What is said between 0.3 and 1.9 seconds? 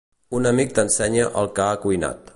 Un amic t'ensenya el que ha